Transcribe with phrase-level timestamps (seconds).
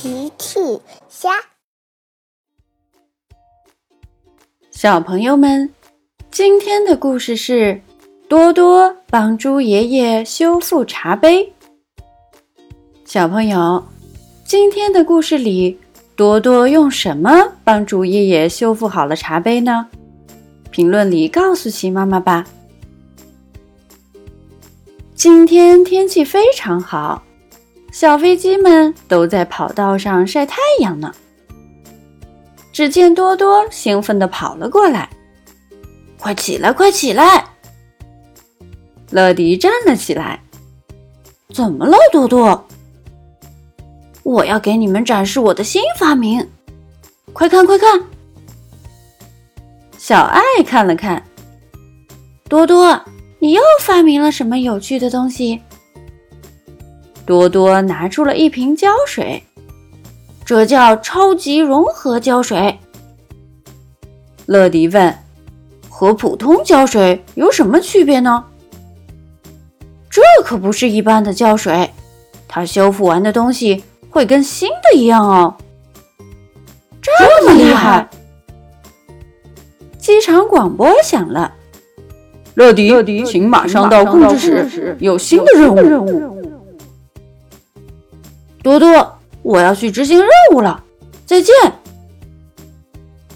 [0.00, 0.60] 奇趣
[1.08, 1.30] 虾，
[4.70, 5.68] 小朋友们，
[6.30, 7.82] 今天的故事是
[8.28, 11.52] 多多帮猪爷爷修复茶杯。
[13.04, 13.84] 小朋友，
[14.46, 15.76] 今天的故事里，
[16.14, 19.88] 多多用什么帮猪爷爷修复好了茶杯呢？
[20.70, 22.46] 评论里告诉奇妈妈吧。
[25.16, 27.24] 今天天气非常好。
[28.00, 31.12] 小飞机们都在跑道上晒太阳呢。
[32.72, 35.10] 只见多多兴奋地跑了过来
[36.16, 37.44] ，“快起来，快起来！”
[39.10, 40.40] 乐迪站了起来
[41.52, 42.68] ，“怎么了，多多
[44.22, 46.48] ？”“我要给你们展示我的新发明，
[47.32, 48.00] 快看，快看！”
[49.98, 51.20] 小爱看了看
[52.48, 53.02] ，“多多，
[53.40, 55.60] 你又发明了什么有趣的东西？”
[57.28, 59.42] 多多拿出了一瓶胶水，
[60.46, 62.78] 这叫超级融合胶水。
[64.46, 65.14] 乐迪问
[65.90, 68.42] ：“和普通胶水有什么区别呢？”
[70.08, 71.90] 这可不是一般的胶水，
[72.48, 75.54] 它修复完的东西会跟新的一样哦。
[77.02, 78.08] 这么厉害！
[79.98, 81.52] 机场广播响了
[82.56, 86.36] ：“乐迪，乐迪请马上到控制室，有新的任务。”
[88.68, 90.84] 多多，我要去执行任务了，
[91.24, 91.54] 再见。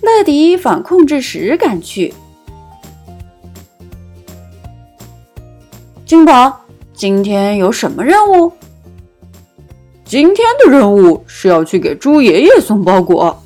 [0.02, 2.12] 乐迪往控制室赶去。
[6.04, 6.60] 金宝，
[6.92, 8.52] 今天有什么任务？
[10.04, 13.42] 今天的任务是要去给猪爷爷送包裹。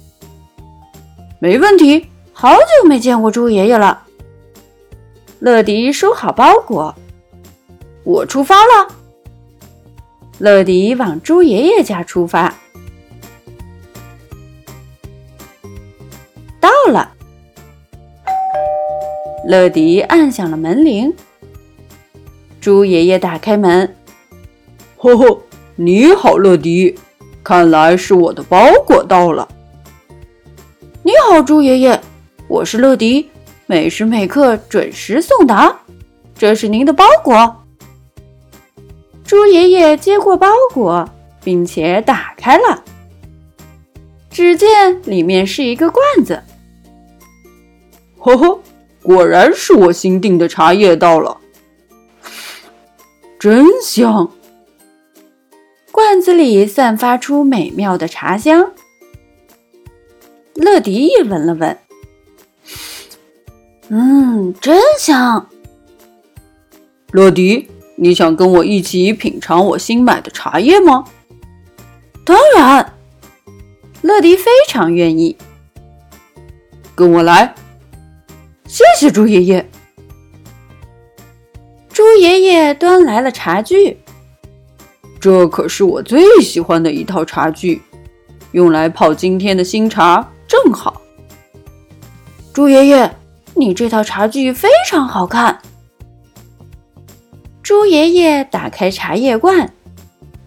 [1.39, 4.03] 没问题，好久没见过猪爷爷了。
[5.39, 6.93] 乐迪收好包裹，
[8.03, 8.89] 我出发了。
[10.39, 12.55] 乐迪往猪爷爷家出发，
[16.61, 17.11] 到了。
[19.47, 21.11] 乐迪按响了门铃，
[22.61, 23.97] 猪爷爷打开门，
[24.99, 25.41] 呵呵，
[25.75, 26.95] 你好，乐迪，
[27.43, 29.49] 看来是我的包裹到了。
[31.03, 31.99] 你好，猪爷爷，
[32.47, 33.31] 我是乐迪，
[33.65, 35.75] 每时每刻准时送达，
[36.35, 37.63] 这是您的包裹。
[39.27, 41.09] 猪爷爷接过包裹，
[41.43, 42.85] 并且打开了，
[44.31, 46.41] 只见里面是一个罐子。
[48.19, 48.61] 呵呵，
[49.03, 51.37] 果然是我新订的茶叶到了，
[53.39, 54.31] 真香！
[55.91, 58.73] 罐子里散发出美妙的茶香。
[60.55, 61.79] 乐迪也闻了闻，
[63.89, 65.49] 嗯，真香。
[67.13, 67.69] 乐迪。
[67.97, 71.05] 你想跟我一起品尝我新买的茶叶吗？
[72.25, 72.95] 当然，
[74.03, 75.37] 乐迪非常愿意。
[76.95, 77.55] 跟我来，
[78.67, 79.69] 谢谢猪爷爷。
[81.89, 83.99] 猪爷爷端来了茶具，
[85.19, 87.81] 这可是我最喜欢的一套茶具，
[88.53, 91.01] 用来泡今天的新茶正好。
[92.53, 93.11] 猪爷爷，
[93.55, 95.59] 你这套茶具非常好看。
[97.67, 99.73] 猪爷爷打开茶叶罐，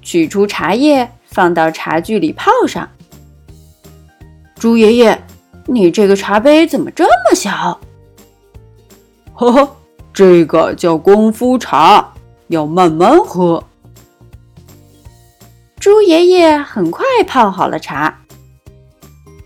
[0.01, 2.89] 取出茶叶，放到茶具里泡上。
[4.55, 5.21] 猪爷爷，
[5.65, 7.77] 你这个茶杯怎么这么小？
[9.33, 9.75] 呵呵，
[10.13, 12.13] 这个叫功夫茶，
[12.47, 13.61] 要慢慢喝。
[15.77, 18.17] 猪爷爷很快泡好了茶，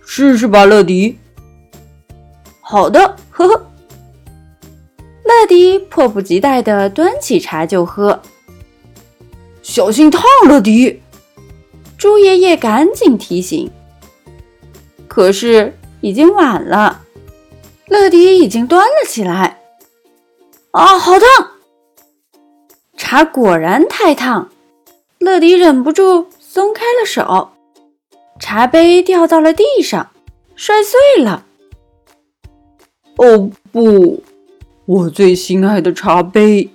[0.06, 1.18] 试试吧，乐迪。
[2.62, 3.66] 好的，呵呵。
[5.54, 8.20] 迪迫不及待地端起茶就喝，
[9.62, 10.24] 小心烫！
[10.48, 11.00] 乐迪，
[11.96, 13.70] 猪爷爷赶紧提醒。
[15.08, 17.02] 可是已经晚了，
[17.86, 19.60] 乐迪已经端了起来。
[20.72, 21.28] 啊，好烫！
[22.98, 24.50] 茶果然太烫，
[25.20, 27.52] 乐迪忍不住松开了手，
[28.40, 30.10] 茶杯掉到了地上，
[30.56, 31.46] 摔碎了。
[33.18, 34.24] 哦不！
[34.86, 36.70] 我最心爱的茶杯，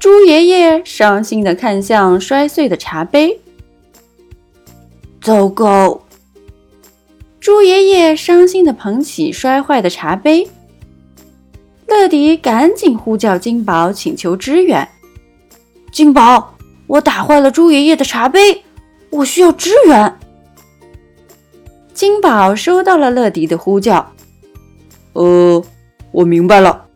[0.00, 3.38] 猪爷爷伤心的看向摔碎的茶杯。
[5.20, 6.00] 糟糕！
[7.38, 10.50] 猪爷爷伤心的捧起摔坏的茶杯。
[11.86, 14.88] 乐迪赶紧呼叫金宝，请求支援。
[15.92, 16.56] 金宝，
[16.88, 18.64] 我打坏了猪爷爷的茶杯，
[19.10, 20.18] 我需要支援。
[21.94, 24.12] 金宝收到了乐迪的呼叫，
[25.12, 25.64] 呃。
[26.10, 26.86] 我明白了，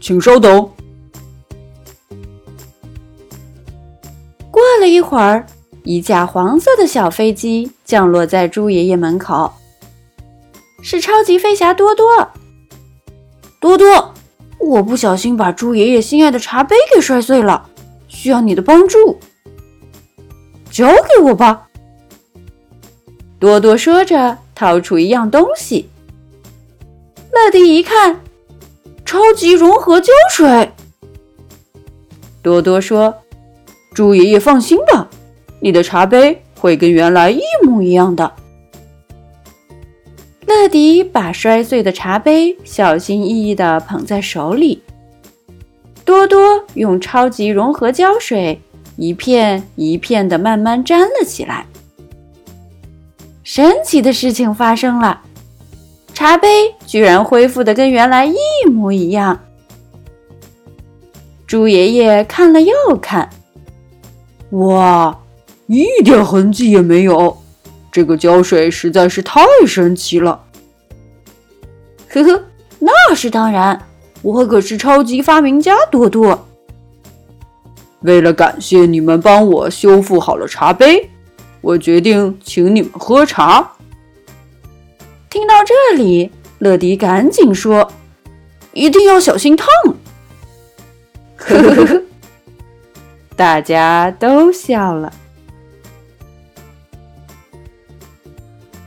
[0.00, 0.70] 请稍等。
[4.50, 5.46] 过了一会儿，
[5.84, 9.52] 一架黄色的小飞机降落在猪爷爷门口。
[10.82, 12.28] 是超级飞侠多多。
[13.60, 14.14] 多多，
[14.58, 17.68] 我不小心把猪爷爷心爱的茶杯给摔碎了，
[18.08, 19.18] 需要你的帮助。
[20.70, 21.66] 交给我吧。
[23.38, 25.88] 多多说着，掏出一样东西。
[27.32, 28.20] 乐迪一看，
[29.10, 30.70] 超级融合胶水。
[32.40, 33.12] 多多说
[33.92, 35.10] ：“猪爷爷放心吧，
[35.58, 38.32] 你的茶杯会跟原来一模一样的。”
[40.46, 44.80] 乐迪把摔碎的茶杯小心翼翼地捧在手里。
[46.04, 48.60] 多多用超级融合胶水
[48.94, 51.66] 一片一片地慢慢粘了起来。
[53.42, 55.20] 神奇的事情发生了，
[56.20, 58.36] 茶杯居然恢复的跟原来一
[58.70, 59.40] 模一样。
[61.46, 63.30] 猪爷爷看了又看，
[64.50, 65.18] 哇，
[65.66, 67.34] 一点痕迹也没有。
[67.90, 70.38] 这个胶水实在是太神奇了，
[72.10, 72.44] 呵呵，
[72.78, 73.80] 那是当然，
[74.20, 76.46] 我可是超级发明家多多。
[78.00, 81.08] 为了感谢你们帮我修复好了茶杯，
[81.62, 83.72] 我决定请你们喝茶。
[85.30, 86.28] 听到这里，
[86.58, 87.88] 乐迪赶紧说
[88.74, 89.68] ：“一定要小心烫。”
[91.38, 92.02] 呵呵呵，
[93.36, 95.12] 大家都笑了。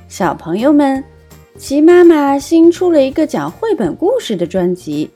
[0.10, 1.02] 小朋友们，
[1.58, 5.10] 齐妈妈新出了一个讲绘本故事的专辑，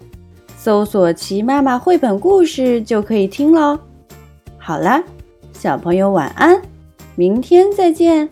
[0.58, 3.78] 搜索“齐妈妈绘本故事”就可以听喽。
[4.58, 5.04] 好了，
[5.52, 6.62] 小朋友晚安，
[7.16, 8.30] 明天再见。